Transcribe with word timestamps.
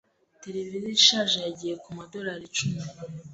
Televiziyo 0.43 0.89
ishaje 0.99 1.37
yagiye 1.45 1.73
kumadorari 1.83 2.43
icumi. 2.49 2.79